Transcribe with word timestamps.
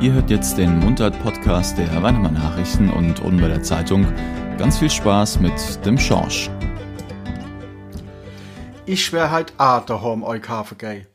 Ihr 0.00 0.12
hört 0.12 0.30
jetzt 0.30 0.56
den 0.56 0.78
Mundart-Podcast 0.78 1.76
der 1.76 2.00
Weinemann 2.00 2.34
Nachrichten 2.34 2.88
und 2.88 3.18
Unweiler 3.18 3.64
Zeitung. 3.64 4.06
Ganz 4.56 4.78
viel 4.78 4.88
Spaß 4.88 5.40
mit 5.40 5.84
dem 5.84 5.98
Schorsch. 5.98 6.48
Ich 8.86 9.12
wär 9.12 9.32
halt 9.32 9.54
a 9.58 9.80
daheim 9.80 10.22
euch 10.22 10.42
kaufen 10.42 10.78
gehen. 10.78 11.08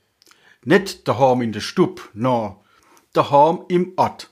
Nicht 0.66 1.08
daheim 1.08 1.42
in 1.42 1.54
der 1.54 1.62
Stub, 1.62 2.10
no. 2.14 2.62
Daheim 3.14 3.64
im 3.70 3.94
Ort. 3.96 4.32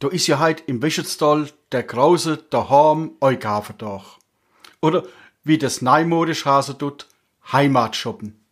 Da 0.00 0.08
ist 0.08 0.26
ja 0.26 0.40
halt 0.40 0.64
im 0.66 0.82
Wischetstall 0.82 1.48
der 1.70 1.84
große 1.84 2.38
daheim 2.50 3.12
euch 3.20 3.38
kaufen 3.38 3.76
doch. 3.78 4.18
Oder 4.80 5.04
wie 5.44 5.58
das 5.58 5.82
neumodisch 5.82 6.46
Hase 6.46 6.76
tut, 6.76 7.06
Heimatshoppen. 7.52 8.44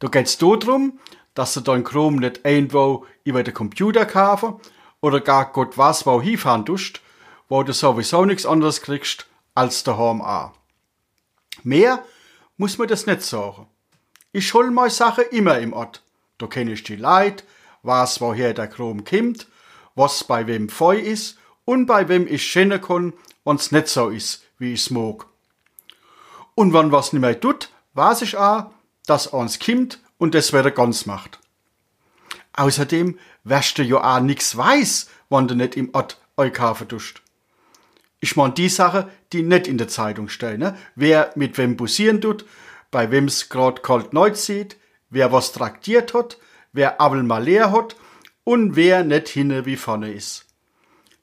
Da 0.00 0.08
geht's 0.08 0.38
drum, 0.38 0.98
dass 1.34 1.54
du 1.54 1.60
dein 1.60 1.84
Chrome 1.84 2.20
nicht 2.20 2.40
irgendwo 2.44 3.06
über 3.24 3.42
den 3.42 3.54
Computer 3.54 4.06
kaufen 4.06 4.54
oder 5.00 5.20
gar 5.20 5.52
Gott 5.52 5.76
was 5.76 6.06
wo 6.06 6.22
hinfahren 6.22 6.64
tust, 6.64 7.00
wo 7.48 7.62
du 7.62 7.72
sowieso 7.72 8.24
nichts 8.24 8.46
anderes 8.46 8.80
kriegst 8.80 9.26
als 9.54 9.84
daheim 9.84 10.22
auch. 10.22 10.52
Mehr 11.62 12.04
muss 12.56 12.78
man 12.78 12.88
das 12.88 13.06
nicht 13.06 13.22
sagen. 13.22 13.66
Ich 14.32 14.52
hol 14.54 14.70
meine 14.70 14.90
Sache 14.90 15.22
immer 15.22 15.58
im 15.58 15.72
Ort. 15.72 16.02
Da 16.38 16.46
kenn 16.46 16.68
ich 16.68 16.82
die 16.82 16.96
Leid, 16.96 17.44
was 17.82 18.20
woher 18.20 18.54
der 18.54 18.66
Chrom 18.66 19.04
kommt, 19.04 19.46
was 19.94 20.24
bei 20.24 20.46
wem 20.46 20.68
feu 20.68 20.96
ist 20.96 21.38
und 21.64 21.86
bei 21.86 22.08
wem 22.08 22.26
ich 22.26 22.44
schänen 22.44 22.80
kann, 22.80 23.12
wenn's 23.44 23.72
nicht 23.72 23.88
so 23.88 24.08
ist, 24.08 24.44
wie 24.58 24.72
ich's 24.72 24.90
mag. 24.90 25.26
Und 26.54 26.72
wann 26.72 26.92
was 26.92 27.12
nimmer 27.12 27.38
tut, 27.38 27.70
weiß 27.94 28.22
ich 28.22 28.36
auch, 28.36 28.70
dass 29.06 29.26
uns 29.26 29.58
kimmt 29.58 29.98
und 30.24 30.34
das 30.34 30.54
wieder 30.54 30.70
ganz 30.70 31.04
macht. 31.04 31.38
Außerdem 32.54 33.18
wärst 33.44 33.76
du 33.76 33.82
ja 33.82 34.02
auch 34.02 34.20
nix 34.20 34.56
weiß, 34.56 35.10
wann 35.28 35.48
du 35.48 35.54
nicht 35.54 35.76
im 35.76 35.94
Ort 35.94 36.18
eu 36.38 36.50
kaufen 36.50 36.88
tust. 36.88 37.20
Ich 38.20 38.34
mein 38.34 38.54
die 38.54 38.70
Sache, 38.70 39.10
die 39.34 39.42
nicht 39.42 39.66
in 39.66 39.76
der 39.76 39.88
Zeitung 39.88 40.30
stehen, 40.30 40.60
ne? 40.60 40.78
Wer 40.94 41.32
mit 41.34 41.58
wem 41.58 41.76
bussieren 41.76 42.22
tut, 42.22 42.46
bei 42.90 43.10
wem's 43.10 43.50
grad 43.50 43.82
kalt 43.82 44.14
neu 44.14 44.34
sieht, 44.34 44.78
wer 45.10 45.30
was 45.30 45.52
traktiert 45.52 46.14
hat, 46.14 46.38
wer 46.72 47.02
abel 47.02 47.22
mal 47.22 47.44
leer 47.44 47.70
hat 47.70 47.94
und 48.44 48.76
wer 48.76 49.04
nicht 49.04 49.28
hinne 49.28 49.66
wie 49.66 49.76
vorne 49.76 50.10
ist. 50.10 50.46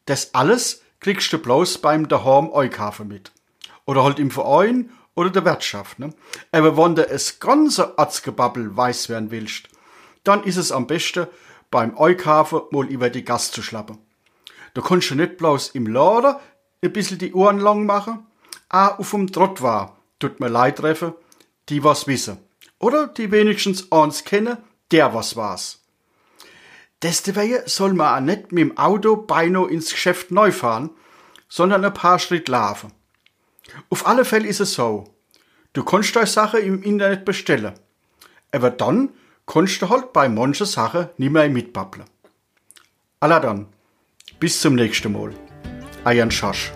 Das 0.06 0.36
alles 0.36 0.84
kriegst 1.00 1.34
du 1.34 1.40
bloß 1.40 1.80
beim 1.80 2.08
daheim 2.08 2.52
Eukaufen 2.52 3.08
mit. 3.08 3.32
Oder 3.86 4.04
halt 4.04 4.20
im 4.20 4.30
Verein 4.30 4.92
oder 5.16 5.30
der 5.30 5.46
Wirtschaft. 5.46 6.00
Ne? 6.00 6.14
Aber 6.52 6.78
wenn 6.78 6.96
du 6.96 7.08
es 7.08 7.40
ganze 7.40 7.98
Arztgebabbel 7.98 8.76
weiß 8.76 9.10
werden 9.10 9.32
willst, 9.32 9.70
dann 10.24 10.44
ist 10.44 10.58
es 10.58 10.72
am 10.72 10.88
besten, 10.88 11.28
beim 11.70 11.98
Eukaufen 11.98 12.62
mal 12.72 12.86
über 12.88 13.10
die 13.10 13.24
Gas 13.24 13.52
zu 13.52 13.62
schlappen. 13.62 13.98
Da 14.74 14.82
kannst 14.82 15.10
du 15.10 15.16
nicht 15.16 15.38
bloß 15.38 15.70
im 15.70 15.88
Laden 15.88 16.36
ein 16.84 16.94
bisschen 16.94 17.18
die 17.18 17.34
Ohren 17.34 17.60
lang 17.60 17.86
machen, 17.86 18.26
auch 18.70 19.00
auf 19.00 19.12
dem 19.12 19.32
Trott 19.32 19.62
war, 19.62 19.98
tut 20.20 20.40
mir 20.40 20.50
leid 20.50 20.78
treffen, 20.78 21.14
die 21.70 21.84
was 21.84 22.08
wissen. 22.08 22.38
Oder 22.80 23.08
die 23.08 23.32
wenigstens 23.32 23.92
eins 23.92 24.24
kennen, 24.24 24.58
der 24.92 25.14
was 25.14 25.36
war's. 25.36 25.80
Deswegen 27.02 27.64
soll 27.66 27.94
man 27.94 28.16
auch 28.16 28.26
nicht 28.26 28.52
mit 28.52 28.62
dem 28.62 28.78
Auto 28.78 29.16
beinahe 29.16 29.70
ins 29.70 29.92
Geschäft 29.92 30.32
neu 30.32 30.52
fahren, 30.52 30.92
sondern 31.48 31.84
ein 31.84 31.94
paar 31.94 32.20
Schritt 32.20 32.48
laufen. 32.48 32.92
Auf 33.90 34.08
alle 34.08 34.26
Fälle 34.26 34.48
ist 34.48 34.60
es 34.60 34.74
so. 34.74 35.06
Du 35.74 35.84
kannst 35.84 36.16
deine 36.16 36.28
Sache 36.28 36.60
im 36.60 36.84
Internet 36.84 37.26
bestellen. 37.26 37.74
Aber 38.52 38.70
dann 38.70 39.10
kannst 39.46 39.82
du 39.82 39.90
halt 39.90 40.14
bei 40.14 40.28
manchen 40.28 40.66
Sachen 40.66 41.10
nicht 41.18 41.32
mehr 41.32 41.50
mitbabbeln. 41.50 42.06
Alla 43.20 43.40
dann. 43.40 43.68
Bis 44.40 44.60
zum 44.60 44.76
nächsten 44.76 45.12
Mal. 45.14 45.34
Ayan 46.04 46.32
Schasch. 46.32 46.72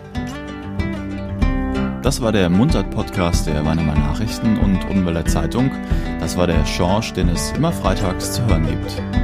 Das 2.03 2.21
war 2.21 2.31
der 2.31 2.49
Mundart-Podcast 2.51 3.47
der 3.47 3.65
Weinemann 3.65 3.97
Nachrichten 3.97 4.59
und 4.59 4.85
Unweiler 4.91 5.25
Zeitung. 5.25 5.71
Das 6.19 6.37
war 6.37 6.45
der 6.45 6.63
Schorsch, 6.67 7.13
den 7.13 7.29
es 7.29 7.51
immer 7.53 7.73
freitags 7.73 8.33
zu 8.33 8.45
hören 8.45 8.67
gibt. 8.67 9.14